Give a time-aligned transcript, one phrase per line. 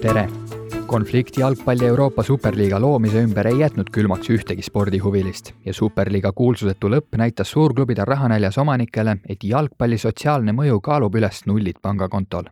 [0.00, 0.28] tere!
[0.86, 7.16] konflikt jalgpalli Euroopa superliiga loomise ümber ei jätnud külmaks ühtegi spordihuvilist ja superliiga kuulsusetu lõpp
[7.18, 12.44] näitas suurklubide rahanäljas omanikele, et jalgpalli sotsiaalne mõju kaalub üles nullid pangakontol.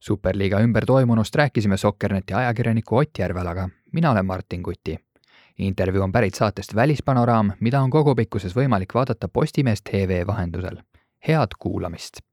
[0.00, 4.98] superliiga ümber toimunust rääkisime Sokkerneti ajakirjaniku Ott Järvelaga, mina olen Martin Kuti.
[5.58, 10.76] intervjuu on pärit saatest Välispanoraam, mida on kogupikkuses võimalik vaadata Postimees tv vahendusel.
[11.28, 12.31] head kuulamist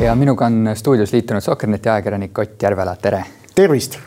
[0.00, 3.24] ja minuga on stuudios liitunud Sokkerneti ajakirjanik Ott Järvela, tere.
[3.54, 3.98] tervist.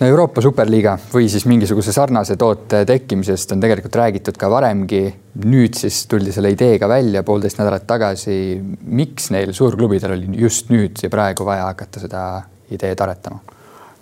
[0.00, 5.02] no Euroopa superliiga või siis mingisuguse sarnase toote tekkimisest on tegelikult räägitud ka varemgi.
[5.44, 8.62] nüüd siis tuldi selle ideega välja poolteist nädalat tagasi.
[8.84, 12.22] miks neil suurklubidel oli just nüüd ja praegu vaja hakata seda
[12.70, 13.40] ideed aretama?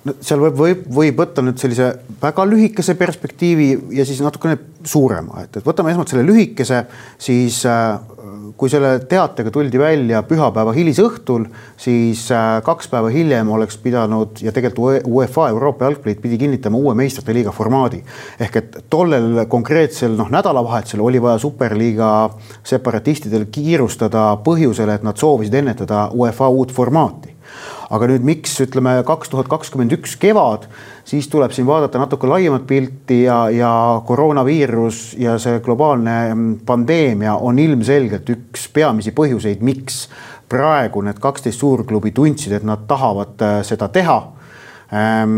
[0.04, 5.46] no seal võib, võib, võib võtta nüüd sellise väga lühikese perspektiivi ja siis natukene suurema,
[5.46, 6.84] et, et võtame esmalt selle lühikese,
[7.18, 8.00] siis äh,
[8.56, 11.46] kui selle teatega tuldi välja pühapäeva hilisõhtul,
[11.80, 16.94] siis äh, kaks päeva hiljem oleks pidanud ja tegelikult UEFA, Euroopa Jalgpalliliit pidi kinnitama uue
[16.98, 18.02] meistrite liiga formaadi.
[18.40, 22.30] ehk et tollel konkreetsel noh, nädalavahetusel oli vaja superliiga
[22.64, 27.32] separatistidel kiirustada põhjusel, et nad soovisid ennetada UEFA uut formaati
[27.92, 30.64] aga nüüd, miks ütleme kaks tuhat kakskümmend üks kevad,
[31.04, 33.72] siis tuleb siin vaadata natuke laiemat pilti ja, ja
[34.06, 40.06] koroonaviirus ja see globaalne mm, pandeemia on ilmselgelt üks peamisi põhjuseid, miks
[40.52, 44.18] praegu need kaksteist suurklubi tundsid, et nad tahavad äh, seda teha.
[44.92, 45.36] Ähm,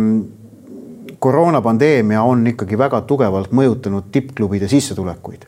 [1.19, 5.47] koroonapandeemia on ikkagi väga tugevalt mõjutanud tippklubide sissetulekuid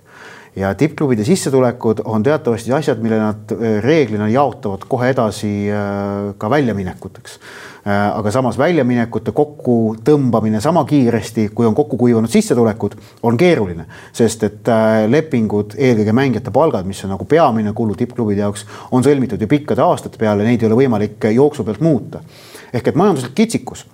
[0.56, 6.50] ja tippklubide sissetulekud on teatavasti asjad, mille nad äh, reeglina jaotavad kohe edasi äh, ka
[6.50, 7.38] väljaminekuteks.
[7.86, 14.46] Äh, aga samas väljaminekute kokkutõmbamine sama kiiresti, kui on kokku kuivanud sissetulekud, on keeruline, sest
[14.48, 14.70] et
[15.12, 19.84] lepingud, eelkõige mängijate palgad, mis on nagu peamine kulu tippklubide jaoks, on sõlmitud ju pikkade
[19.84, 22.24] aastate peale, neid ei ole võimalik jooksu pealt muuta.
[22.72, 23.86] ehk et majanduslik kitsikus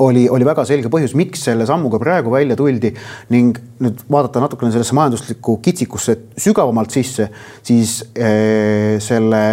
[0.00, 2.92] oli, oli väga selge põhjus, miks selle sammuga praegu välja tuldi.
[3.32, 7.30] Ning nüüd vaadata natukene sellesse majanduslikku kitsikusse sügavamalt sisse,
[7.66, 9.44] siis äh, selle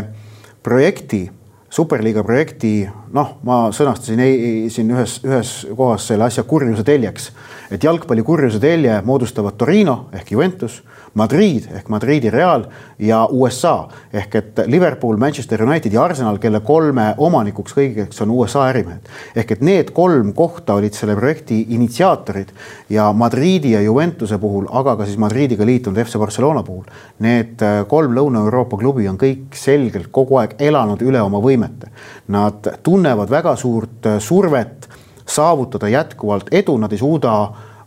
[0.64, 1.26] projekti,
[1.70, 2.72] superliiga projekti,
[3.16, 7.32] noh, ma sõnastasin ei, siin ühes, ühes kohas selle asja kurjuse teljeks,
[7.72, 10.82] et jalgpalli kurjuse telje moodustavad Torino ehk Juventus
[11.18, 12.68] Madrid ehk Madridi Real
[13.00, 18.68] ja USA ehk et Liverpool, Manchester United ja Arsenal, kelle kolme omanikuks kõigeks on USA
[18.70, 19.10] ärimehed.
[19.36, 22.54] ehk et need kolm kohta olid selle projekti initsiaatorid
[22.90, 26.86] ja Madridi ja Juventuse puhul, aga ka siis Madridiga liitunud FC Barcelona puhul.
[27.20, 31.90] Need äh, kolm Lõuna-Euroopa klubi on kõik selgelt kogu aeg elanud üle oma võimete.
[32.34, 34.88] Nad tunnevad väga suurt äh, survet
[35.28, 37.34] saavutada jätkuvalt edu, nad ei suuda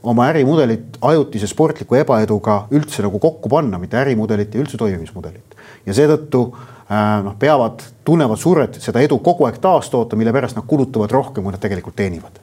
[0.02, 5.56] oma ärimudelit ajutise sportliku ebaeduga üldse nagu kokku panna, mitte ärimudelit ja üldse toimimismudelit.
[5.86, 10.68] ja seetõttu äh, noh, peavad, tunnevad survet seda edu kogu aeg taastoota, mille pärast nad
[10.68, 12.40] kulutavad rohkem, kui nad tegelikult teenivad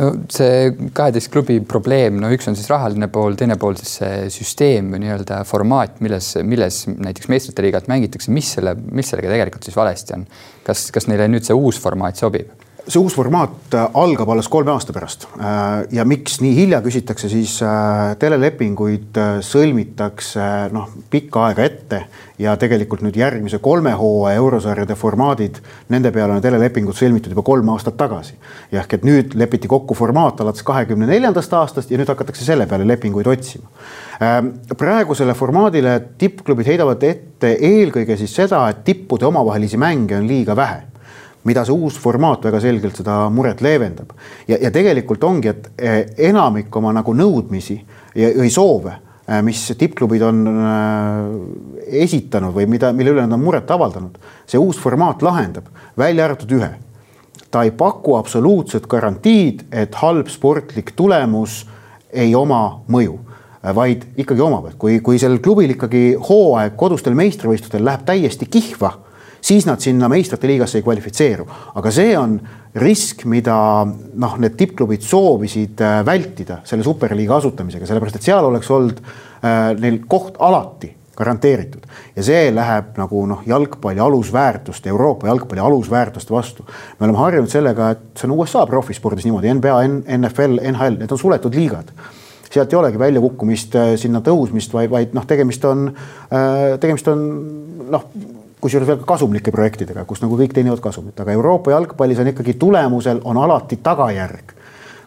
[0.00, 4.26] no see kaheteist klubi probleem, no üks on siis rahaline pool, teine pool siis see
[4.32, 9.68] süsteem või nii-öelda formaat, milles, milles näiteks meistrite liigat mängitakse, mis selle, mis sellega tegelikult
[9.68, 10.26] siis valesti on?
[10.66, 12.52] kas, kas neile nüüd see uus formaat sobib?
[12.88, 17.28] See uus formaat äh, algab alles kolme aasta pärast äh, ja miks nii hilja küsitakse,
[17.30, 22.02] siis äh, telelepinguid sõlmitakse noh, pikka aega ette
[22.42, 25.62] ja tegelikult nüüd järgmise kolme hooaja eurosarjade formaadid,
[25.94, 28.34] nende peale on telelepingud sõlmitud juba kolm aastat tagasi.
[28.72, 32.88] ehk et nüüd lepiti kokku formaat alates kahekümne neljandast aastast ja nüüd hakatakse selle peale
[32.88, 33.68] lepinguid otsima.
[34.78, 40.91] praegusele formaadile tippklubid heidavad ette eelkõige siis seda, et tippude omavahelisi mänge on liiga vähe
[41.48, 44.12] mida see uus formaat väga selgelt seda muret leevendab.
[44.48, 47.78] ja, ja tegelikult ongi, et eh, enamik oma nagu nõudmisi
[48.14, 48.94] ja, või soove,
[49.26, 54.60] eh, mis tippklubid on eh, esitanud või mida, mille üle nad on muret avaldanud, see
[54.60, 56.72] uus formaat lahendab, välja arvatud ühe.
[57.52, 61.66] ta ei paku absoluutset garantiid, et halb sportlik tulemus
[62.12, 63.18] ei oma mõju
[63.74, 68.96] vaid ikkagi omab, et kui, kui sellel klubil ikkagi hooaeg kodustel meistrivõistlustel läheb täiesti kihva
[69.42, 71.46] siis nad sinna meistrite liigasse ei kvalifitseeru.
[71.74, 72.38] aga see on
[72.74, 78.70] risk, mida noh, need tippklubid soovisid äh, vältida selle superliiga asutamisega, sellepärast et seal oleks
[78.72, 81.84] olnud äh, neil koht alati garanteeritud
[82.16, 86.64] ja see läheb nagu noh, jalgpalli alusväärtuste, Euroopa jalgpalli alusväärtuste vastu.
[86.98, 89.78] me oleme harjunud sellega, et see on USA profispordis niimoodi, NBA,
[90.16, 91.92] NFL, NHL, need on suletud liigad
[92.52, 95.86] sealt ei olegi väljakukkumist, äh, sinna tõusmist, vaid, vaid noh, tegemist on,
[96.80, 97.22] tegemist on
[97.92, 98.08] noh
[98.62, 103.22] kusjuures ka kasumlike projektidega, kus nagu kõik teenivad kasumit, aga Euroopa jalgpallis on ikkagi tulemusel
[103.24, 104.58] on alati tagajärg.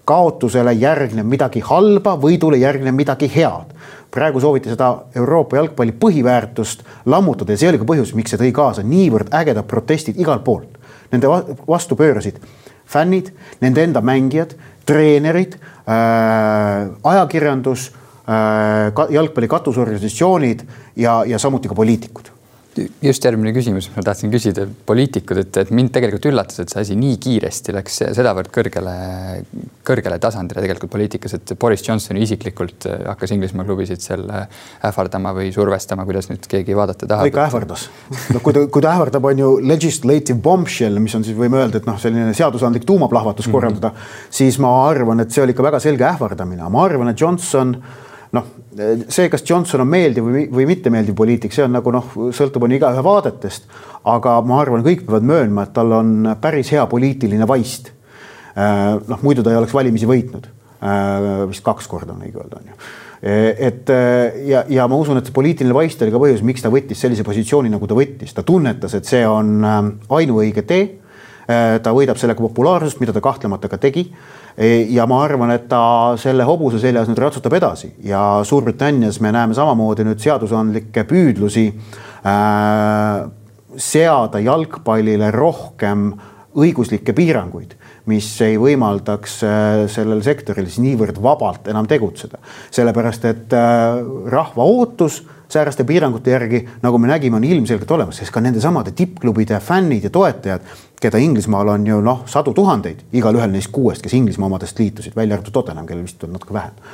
[0.06, 3.72] kaotusele järgneb midagi halba, võidule järgneb midagi head.
[4.12, 8.52] praegu sooviti seda Euroopa jalgpalli põhiväärtust lammutada ja see oli ka põhjus, miks see tõi
[8.52, 10.78] kaasa niivõrd ägedad protestid igalt poolt
[11.12, 11.28] nende
[11.68, 12.40] vastu pöörasid
[12.86, 13.32] fännid,
[13.62, 14.56] nende enda mängijad,
[14.86, 17.92] treenerid äh,, ajakirjandus
[18.28, 20.64] äh,, jalgpalli katusorganisatsioonid
[20.96, 22.35] ja, ja samuti ka poliitikud
[23.04, 26.98] just järgmine küsimus, ma tahtsin küsida, poliitikud, et, et mind tegelikult üllatas, et see asi
[27.00, 28.96] nii kiiresti läks sedavõrd kõrgele,
[29.88, 36.08] kõrgele tasandile tegelikult poliitikas, et Boris Johnson isiklikult hakkas Inglismaa klubisid seal ähvardama või survestama,
[36.08, 37.32] kuidas nüüd keegi vaadata tahab.
[37.32, 37.88] ikka ähvardas.
[38.36, 41.82] no kui ta, kui ta ähvardab, on ju legislative bombshell, mis on siis, võime öelda,
[41.82, 44.34] et noh, selline seadusandlik tuumaplahvatus korraldada mm, -hmm.
[44.42, 47.78] siis ma arvan, et see oli ikka väga selge ähvardamine, ma arvan, et Johnson
[48.34, 48.48] noh,
[49.10, 52.76] see, kas Johnson on meeldiv või, või mittemeeldiv poliitik, see on nagu noh, sõltub on
[52.76, 53.70] igaühe vaadetest.
[54.06, 57.92] aga ma arvan, kõik peavad möönma, et tal on päris hea poliitiline vaist.
[58.56, 60.48] Äh, noh, muidu ta ei oleks valimisi võitnud.
[60.86, 62.78] Äh, vist kaks korda on õige öelda, on ju
[63.26, 63.90] et
[64.46, 67.72] ja, ja ma usun, et poliitiline vaist oli ka põhjus, miks ta võttis sellise positsiooni,
[67.74, 69.80] nagu ta võttis, ta tunnetas, et see on äh,
[70.20, 70.86] ainuõige tee.
[71.46, 74.08] ta võidab sellega populaarsust, mida ta kahtlemata ka tegi
[74.90, 79.56] ja ma arvan, et ta selle hobuse seljas nüüd ratsutab edasi ja Suurbritannias me näeme
[79.58, 83.26] samamoodi nüüd seadusandlikke püüdlusi äh,
[83.76, 86.14] seada jalgpallile rohkem
[86.56, 87.76] õiguslikke piiranguid,
[88.08, 92.40] mis ei võimaldaks äh, sellel sektoril siis niivõrd vabalt enam tegutseda.
[92.72, 94.00] sellepärast, et äh,
[94.32, 95.24] rahva ootus
[95.56, 100.12] sääraste piirangute järgi, nagu me nägime, on ilmselgelt olemas, sest ka nendesamade tippklubide fännid ja
[100.14, 100.68] toetajad
[101.02, 105.38] keda Inglismaal on ju noh, sadu tuhandeid, igalühel neist kuuest, kes Inglismaa omadest liitusid, välja
[105.38, 106.86] arvatud Tottenham, kellel vist on natuke vähem.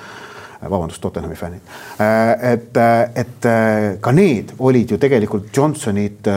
[0.69, 1.61] vabandust, Tottenhami fännid.
[2.51, 2.77] et,
[3.15, 3.47] et
[3.99, 6.27] ka need olid ju tegelikult Johnsonit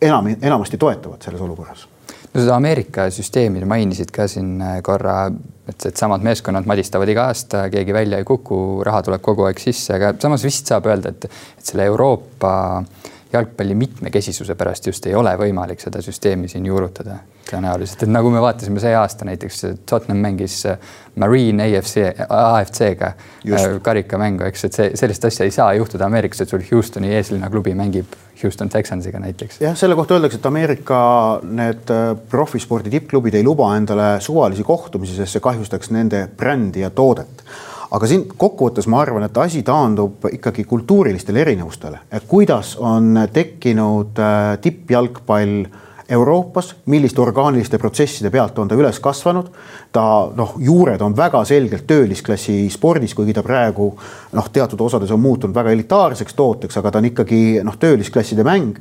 [0.00, 1.86] enam, enamasti toetavad selles olukorras
[2.34, 5.28] no seda Ameerika süsteemi mainisid ka siin korra,
[5.68, 9.62] et, et samad meeskonnad madistavad iga aasta, keegi välja ei kuku, raha tuleb kogu aeg
[9.62, 11.28] sisse, aga samas vist saab öelda, et,
[11.58, 17.18] et selle Euroopa äh, jalgpalli mitmekesisuse pärast just ei ole võimalik seda süsteemi siin juurutada
[17.54, 20.78] tõenäoliselt, et nagu me vaatasime see aasta näiteks Tottenham mängis äh,
[21.20, 26.54] Marine AFC, AFC-ga äh, karikamängu, eks, et see sellist asja ei saa juhtuda Ameerikas, et
[26.54, 29.60] sul Houstoni eeslinna klubi mängib Houston Texansiga näiteks.
[29.60, 30.98] jah, selle kohta öeldakse, et Ameerika
[31.44, 36.90] need äh, profispordi tippklubid ei luba endale suvalisi kohtumisi, sest see kahjustaks nende brändi ja
[36.90, 37.44] toodet.
[37.94, 44.18] Aga siin kokkuvõttes ma arvan, et asi taandub ikkagi kultuurilistele erinevustele, kuidas on tekkinud
[44.64, 45.68] tippjalgpall
[46.08, 49.46] Euroopas, milliste orgaaniliste protsesside pealt on ta üles kasvanud.
[49.92, 53.88] ta noh, juured on väga selgelt töölisklassi spordis, kuigi ta praegu
[54.32, 58.76] noh, teatud osades on muutunud väga elitaarseks tooteks, aga ta on ikkagi noh, töölisklasside mäng.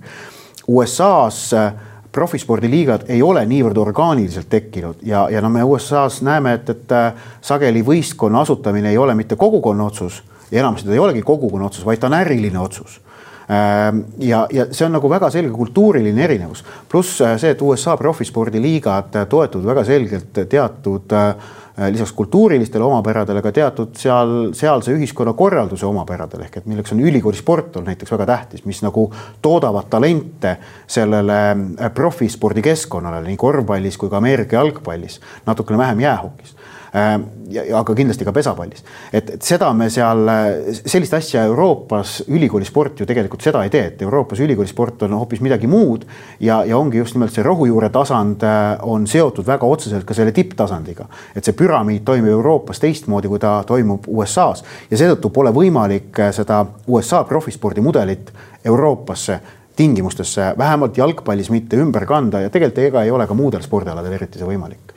[0.68, 1.72] USA-s äh,
[2.12, 7.26] profispordiliigad ei ole niivõrd orgaaniliselt tekkinud ja, ja no me USA-s näeme, et, et äh,
[7.42, 10.22] sageli võistkonna asutamine ei ole mitte kogukonna otsus
[10.52, 13.00] ja enamasti ta ei olegi kogukonna otsus, vaid ta on äriline otsus
[13.48, 19.18] ja, ja see on nagu väga selge kultuuriline erinevus, pluss äh, see, et USA profispordiliigad
[19.30, 21.36] toetuvad väga selgelt teatud äh,
[21.80, 26.46] Äh, lisaks kultuurilistele omapäradele ka teatud seal, sealse ühiskonnakorralduse omapäradele.
[26.46, 29.08] Ehk et milleks on ülikoolisport on näiteks väga tähtis, mis nagu
[29.42, 30.52] toodavad talente
[30.86, 35.18] sellele äh, profispordikeskkonnale nii korvpallis kui ka Ameerika jalgpallis,
[35.50, 36.54] natukene vähem jäähokis.
[36.54, 36.63] Äh,
[36.94, 38.84] aga kindlasti ka pesapallis.
[39.12, 40.30] et, et seda me seal,
[40.86, 45.68] sellist asja Euroopas ülikoolisport ju tegelikult seda ei tee, et Euroopas ülikoolisport on hoopis midagi
[45.68, 46.06] muud
[46.40, 50.32] ja, ja ongi just nimelt see rohujuure tasand äh, on seotud väga otseselt ka selle
[50.32, 51.08] tipptasandiga.
[51.36, 56.32] et see püramiid toimib Euroopas teistmoodi, kui ta toimub USA-s ja seetõttu pole võimalik äh,
[56.36, 58.30] seda USA profispordi mudelit
[58.66, 59.40] Euroopasse
[59.76, 64.38] tingimustesse vähemalt jalgpallis mitte ümber kanda ja tegelikult ega ei ole ka muudel spordialadel eriti
[64.38, 64.93] see võimalik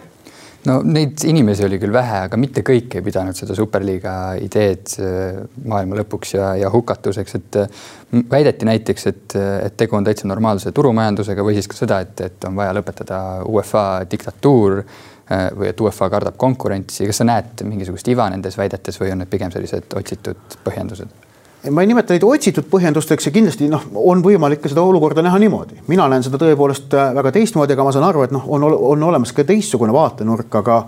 [0.66, 5.40] no neid inimesi oli küll vähe, aga mitte kõik ei pidanud seda superliiga ideed äh,
[5.64, 7.82] maailma lõpuks ja, ja hukatuseks, et äh,
[8.30, 12.49] väideti näiteks, et, et tegu on täitsa normaalse turumajandusega või siis ka seda, et, et
[12.49, 17.06] on vaja lõpetada UEFA diktatuur äh, või et UEFA kardab konkurentsi.
[17.11, 21.25] kas sa näed mingisugust iva nendes väidetes või on need pigem sellised otsitud põhjendused?
[21.70, 25.38] Ma ei nimeta neid otsitud põhjendusteks ja kindlasti noh, on võimalik ka seda olukorda näha
[25.42, 25.80] niimoodi.
[25.88, 29.06] mina näen seda tõepoolest äh, väga teistmoodi, aga ma saan aru, et noh, on, on
[29.11, 30.78] olemas ka teistsugune vaatenurk, aga,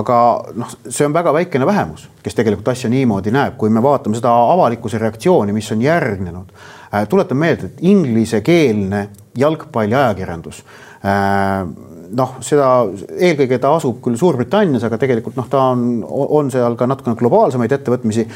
[0.00, 0.18] aga
[0.58, 4.32] noh, see on väga väikene vähemus, kes tegelikult asja niimoodi näeb, kui me vaatame seda
[4.54, 6.52] avalikkuse reaktsiooni, mis on järgnenud.
[6.92, 9.08] Äh, tuletan meelde, et inglisekeelne
[9.38, 10.64] jalgpalliajakirjandus
[11.04, 11.66] äh,
[12.16, 12.68] noh, seda
[13.16, 17.72] eelkõige ta asub küll Suurbritannias, aga tegelikult noh, ta on, on seal ka natukene globaalsemaid
[17.78, 18.26] ettevõtmisi.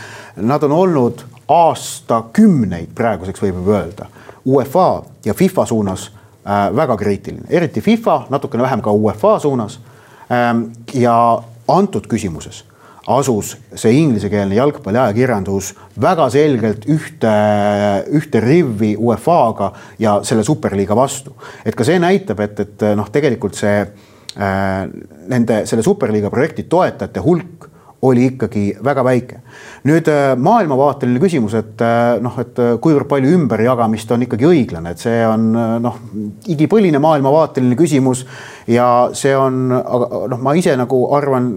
[0.47, 4.07] Nad on olnud aastakümneid praeguseks võib juba öelda
[4.47, 9.81] UEFA ja FIFA suunas äh, väga kriitiline, eriti FIFA, natukene vähem ka UEFA suunas
[10.31, 10.71] ähm,.
[10.95, 12.65] ja antud küsimuses
[13.07, 15.71] asus see inglisekeelne jalgpalliajakirjandus
[16.03, 17.33] väga selgelt ühte,
[18.19, 19.71] ühte rivvi UEFA-ga
[20.03, 21.37] ja selle superliiga vastu.
[21.65, 24.83] et ka see näitab, et, et noh, tegelikult see äh,
[25.29, 27.71] nende selle superliiga projekti toetajate hulk
[28.07, 29.41] oli ikkagi väga väike.
[29.87, 34.93] nüüd äh, maailmavaateline küsimus, et äh, noh, et äh, kuivõrd palju ümberjagamist on ikkagi õiglane,
[34.95, 35.45] et see on
[35.83, 36.01] noh,
[36.51, 38.25] igipõline maailmavaateline küsimus
[38.71, 41.51] ja see on, aga noh, ma ise nagu arvan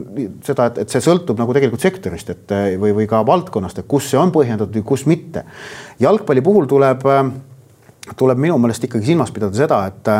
[0.46, 4.12] seda, et, et see sõltub nagu tegelikult sektorist, et või, või ka valdkonnast, et kus
[4.12, 5.46] see on põhjendatud ja kus mitte.
[6.00, 7.06] jalgpalli puhul tuleb,
[8.15, 10.13] tuleb minu meelest ikkagi silmas pidada seda, et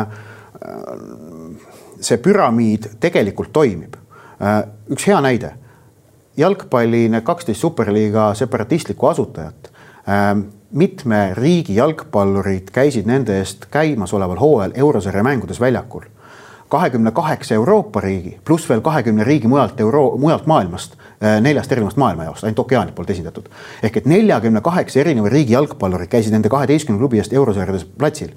[2.00, 3.96] see püramiid tegelikult toimib.
[4.90, 5.54] üks hea näide
[6.40, 9.70] jalgpalli need kaksteist superliiga separatistlikku asutajat
[10.08, 16.08] ähm, mitme riigi jalgpallurid käisid nende eest käimasoleval hooajal eurosarja mängudes väljakul.
[16.68, 21.96] kahekümne kaheksa Euroopa riigi pluss veel kahekümne riigi mujalt euro, mujalt maailmast, äh, neljast erinevast
[21.96, 23.48] maailmajaost, ainult ookeaanid polnud esindatud.
[23.82, 28.30] ehk et neljakümne kaheksa erineva riigi jalgpallurid käisid nende kaheteistkümne klubi eest eurosarjades platsil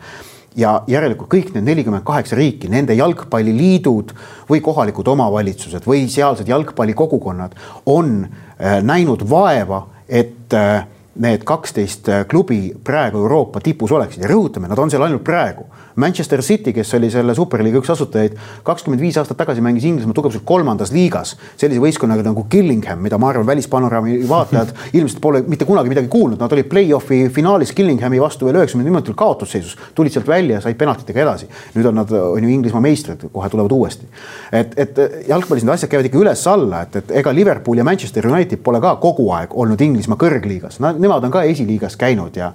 [0.56, 4.14] ja järelikult kõik need nelikümmend kaheksa riiki, nende jalgpalliliidud
[4.50, 7.56] või kohalikud omavalitsused või sealsed jalgpallikogukonnad
[7.90, 14.24] on äh, näinud vaeva, et äh, need kaksteist äh, klubi praegu Euroopa tipus oleksid.
[14.24, 15.68] Ja rõhutame, nad on seal ainult praegu.
[15.96, 18.34] Manchester City, kes oli selle superliiga üks asutajaid,
[18.66, 21.36] kakskümmend viis aastat tagasi mängis Inglismaa tugevalt kolmandas liigas.
[21.60, 26.42] Sellise võistkonnaga nagu Killingham, mida ma arvan, välispanoraami vaatajad ilmselt pole mitte kunagi midagi kuulnud,
[26.42, 30.80] nad olid play-off'i finaalis Killinghami vastu veel üheksakümne minutil kaotusseisus, tulid sealt välja ja said
[30.82, 31.50] penaltitega edasi.
[31.76, 34.10] nüüd on nad, on ju Inglismaa meistrid, kohe tulevad uuesti.
[34.52, 34.98] et, et
[35.30, 38.96] jalgpallis need asjad käivad ikka üles-alla, et, et ega Liverpool ja Manchester United pole ka
[39.04, 42.52] kogu aeg olnud Inglismaa kõrgliigas, nemad on ka esiliigas käinud ja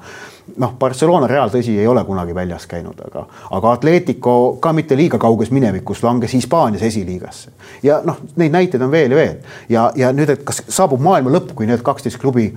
[0.56, 3.24] noh, Barcelona Real tõsi, ei ole kunagi väljas käinud, aga,
[3.58, 7.50] aga Atletico ka mitte liiga kauges minevikus langes Hispaanias esiliigasse.
[7.82, 9.36] ja noh, neid näiteid on veel ja veel
[9.68, 12.50] ja, ja nüüd, et kas saabub maailma lõpp, kui need kaksteist klubi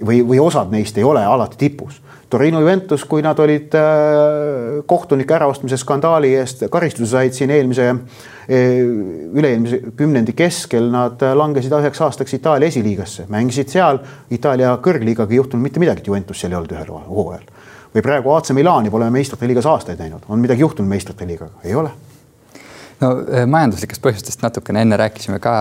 [0.00, 5.34] või, või osad neist ei ole alati tipus Torino Juventus, kui nad olid äh, kohtunike
[5.34, 8.82] äraostmise skandaali eest karistuse said siin eelmise, äh,
[9.32, 14.02] üle-eelmise kümnendi keskel, nad langesid üheks aastaks Itaalia esiliigasse, mängisid seal.
[14.34, 17.48] Itaalia kõrgliigaga ei juhtunud mitte midagi, Juventus seal ei olnud ühel hooajal.
[17.88, 21.74] või praegu AC Milani pole meistrite liigas aastaid näinud, on midagi juhtunud meistrite liigaga, ei
[21.74, 21.94] ole
[23.02, 25.54] no eh, majanduslikest põhjustest natukene enne rääkisime ka,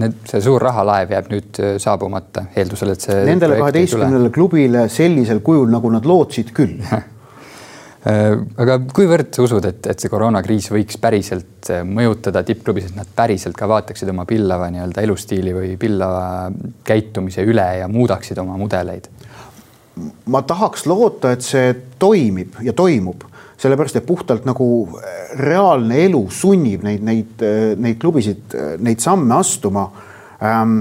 [0.00, 3.22] need, see suur rahalaev jääb nüüd eh, saabumata, eeldusel, et see.
[3.28, 8.34] Nendele kaheteistkümnele klubile sellisel kujul, nagu nad lootsid küll eh,
[8.64, 13.68] aga kuivõrd sa usud, et, et see koroonakriis võiks päriselt mõjutada tippklubisid, nad päriselt ka
[13.70, 16.48] vaataksid oma pillava nii-öelda elustiili või pillava
[16.86, 19.10] käitumise üle ja muudaksid oma mudeleid?
[20.32, 23.26] ma tahaks loota, et see toimib ja toimub
[23.60, 29.02] sellepärast et puhtalt nagu äh, reaalne elu sunnib neid, neid, äh, neid klubisid, äh, neid
[29.04, 29.84] samme astuma.
[30.40, 30.80] Ähm,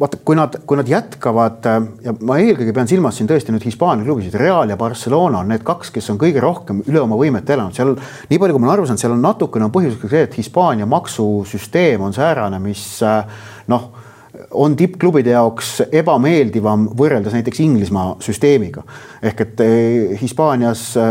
[0.00, 1.66] vaata, kui nad, kui nad jätkavad
[2.02, 5.62] ja ma eelkõige pean silmas siin tõesti nüüd Hispaania klubisid, Real ja Barcelona on need
[5.66, 8.74] kaks, kes on kõige rohkem üle oma võimete elanud, seal nii palju, kui ma olen
[8.78, 12.86] aru saanud, seal on natukene on põhjuseks ka see, et Hispaania maksusüsteem on säärane, mis
[13.70, 13.86] noh
[14.50, 18.82] on tippklubide jaoks ebameeldivam võrreldes näiteks Inglismaa süsteemiga.
[19.22, 21.06] ehk et eh, Hispaanias eh,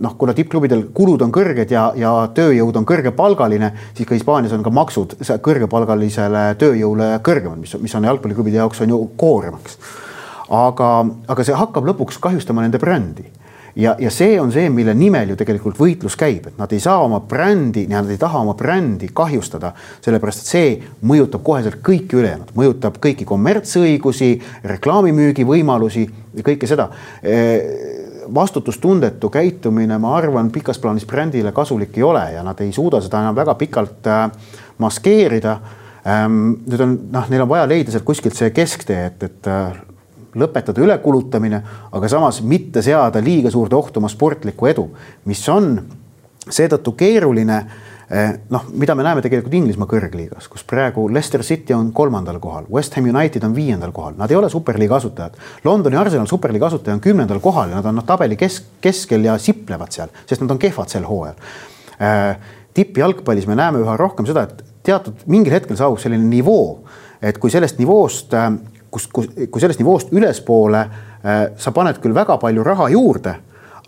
[0.00, 4.62] noh, kuna tippklubidel kulud on kõrged ja, ja tööjõud on kõrgepalgaline, siis ka Hispaanias on
[4.62, 9.78] ka maksud kõrgepalgalisele tööjõule kõrgemad, mis, mis on jalgpalliklubide jaoks on ju koormaks.
[10.48, 10.90] aga,
[11.28, 13.30] aga see hakkab lõpuks kahjustama nende brändi
[13.76, 17.00] ja, ja see on see, mille nimel ju tegelikult võitlus käib, et nad ei saa
[17.04, 19.72] oma brändi, nad ei taha oma brändi kahjustada,
[20.04, 20.72] sellepärast et see
[21.06, 24.30] mõjutab koheselt kõiki ülejäänud, mõjutab kõiki kommertsõigusi,
[24.74, 26.90] reklaamimüügi võimalusi ja kõike seda
[28.34, 33.20] vastutustundetu käitumine, ma arvan, pikas plaanis brändile kasulik ei ole ja nad ei suuda seda
[33.20, 34.28] enam väga pikalt äh,
[34.78, 35.58] maskeerida.
[36.04, 39.78] nüüd on noh, neil on vaja leida sealt kuskilt see kesktee, et, et äh,
[40.38, 41.62] lõpetada ülekulutamine,
[41.92, 44.88] aga samas mitte seada liiga suurde ohtu oma sportlikku edu,
[45.30, 45.76] mis on
[46.50, 47.58] seetõttu keeruline
[48.10, 52.66] eh, noh, mida me näeme tegelikult Inglismaa kõrgliigas, kus praegu Leicester City on kolmandal kohal,
[52.72, 55.38] West Ham United on viiendal kohal, nad ei ole superliiga asutajad.
[55.64, 59.94] Londoni Arsenal superliiga asutaja on kümnendal kohal ja nad on tabeli kesk, keskel ja siplevad
[59.94, 61.40] seal, sest nad on kehvad sel hooajal.
[61.94, 66.82] Eh, tippjalgpallis me näeme üha rohkem seda, et teatud mingil hetkel saabub selline nivoo,
[67.24, 68.50] et kui sellest nivoost eh,
[68.94, 73.34] kus, kus, kui sellest nivoost ülespoole äh, sa paned küll väga palju raha juurde,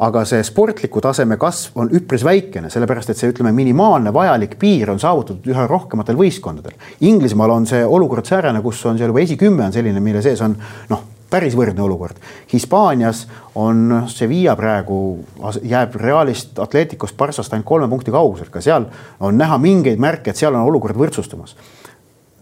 [0.02, 4.90] aga see sportliku taseme kasv on üpris väikene, sellepärast et see, ütleme, minimaalne vajalik piir
[4.92, 6.76] on saavutatud üha rohkematel võistkondadel.
[7.08, 10.58] Inglismaal on see olukord säärane, kus on seal juba esikümme on selline, mille sees on
[10.90, 12.20] noh, päris võrdne olukord.
[12.52, 13.24] Hispaanias
[13.58, 15.00] on Sevilla praegu
[15.64, 20.44] jääb Realist, Atleticost, Barssast ainult kolme punkti kaugusel, ka seal on näha mingeid märke, et
[20.44, 21.56] seal on olukord võrdsustumas.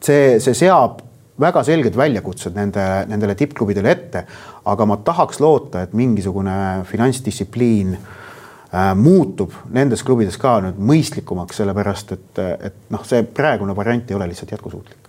[0.05, 0.99] see, see seab
[1.41, 4.27] väga selged väljakutsed nende, nendele tippklubidele ette.
[4.65, 12.13] aga ma tahaks loota, et mingisugune finantsdistsipliin äh, muutub nendes klubides ka nüüd mõistlikumaks, sellepärast
[12.17, 15.05] et, et noh, see praegune variant ei ole lihtsalt jätkusuutlik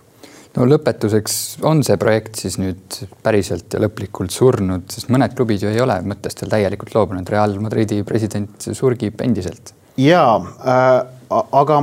[0.56, 1.36] no lõpetuseks
[1.68, 5.98] on see projekt siis nüüd päriselt ja lõplikult surnud, sest mõned klubid ju ei ole
[6.06, 9.74] mõttest veel täielikult loobunud, Real Madridi president surgib endiselt.
[10.00, 10.98] ja äh,,
[11.30, 11.80] aga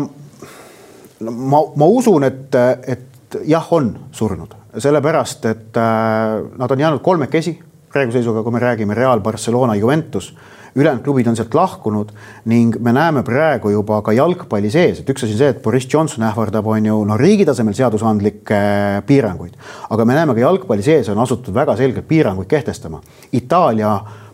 [1.29, 2.55] ma, ma usun, et,
[2.87, 3.09] et
[3.47, 7.59] jah, on surnud, sellepärast et äh, nad on jäänud kolmekesi
[7.93, 10.33] praeguse seisuga, kui me räägime Real, Barcelona, Juventus.
[10.75, 12.09] Ülejäänud klubid on sealt lahkunud
[12.49, 15.85] ning me näeme praegu juba ka jalgpalli sees, et üks asi on see, et Boris
[15.85, 18.61] Johnson ähvardab, on ju, no riigi tasemel seadusandlikke
[19.05, 19.53] piiranguid,
[19.93, 23.03] aga me näeme ka jalgpalli sees on asutud väga selgelt piiranguid kehtestama.
[23.37, 23.93] Itaalia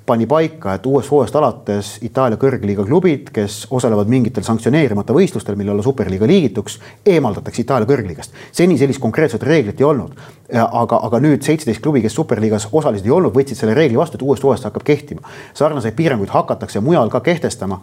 [0.09, 5.75] pani paika, et uuest hooajast alates Itaalia kõrgliiga klubid, kes osalevad mingitel sanktsioneerimata võistlustel, mille
[5.75, 6.79] alla superliiga liigituks,
[7.13, 8.33] eemaldatakse Itaalia kõrgliigast.
[8.51, 10.17] seni sellist konkreetset reeglit ei olnud.
[10.49, 14.25] aga, aga nüüd seitseteist klubi, kes superliigas osalised ei olnud, võtsid selle reegli vastu, et
[14.25, 15.21] uuest hooajast hakkab kehtima.
[15.53, 17.81] sarnaseid piiranguid hakatakse mujal ka kehtestama.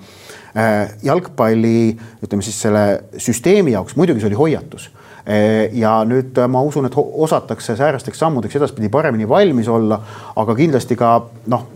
[0.57, 4.91] Äh, jalgpalli, ütleme siis selle süsteemi jaoks muidugi see oli hoiatus
[5.73, 9.99] ja nüüd ma usun, et osatakse säärasteks sammudeks edaspidi paremini valmis olla,
[10.39, 11.17] aga kindlasti ka
[11.51, 11.67] noh,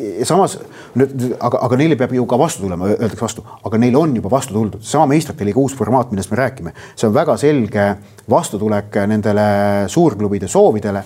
[0.00, 0.56] ja samas
[0.98, 4.30] nüüd, aga, aga neile peab ju ka vastu tulema, öeldakse vastu, aga neile on juba
[4.32, 7.86] vastu tuldud, sama meistrite liiga uus formaat, millest me räägime, see on väga selge
[8.30, 9.50] vastutulek nendele
[9.90, 11.04] suurklubide soovidele.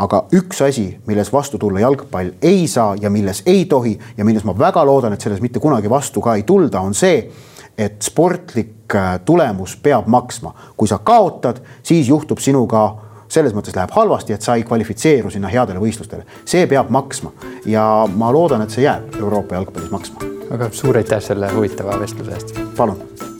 [0.00, 4.46] Aga üks asi, milles vastu tulla jalgpall ei saa ja milles ei tohi ja milles
[4.48, 7.18] ma väga loodan, et selles mitte kunagi vastu ka ei tulda, on see,
[7.76, 8.94] et sportlik
[9.26, 10.54] tulemus peab maksma.
[10.76, 15.48] kui sa kaotad, siis juhtub sinuga selles mõttes läheb halvasti, et sa ei kvalifitseeru sinna
[15.48, 16.24] headele võistlustele.
[16.44, 17.32] see peab maksma
[17.66, 20.30] ja ma loodan, et see jääb Euroopa jalgpallis maksma.
[20.50, 22.54] aga suur aitäh selle huvitava vestluse eest.
[22.76, 23.30] palun